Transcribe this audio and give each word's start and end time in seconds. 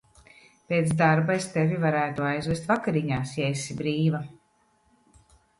Pēc 0.71 0.93
darba 1.01 1.35
es 1.41 1.45
tevi 1.57 1.77
varētu 1.83 2.25
aizvest 2.29 2.67
vakariņās, 2.73 3.37
ja 3.43 3.53
esi 3.59 3.79
brīva. 3.83 4.27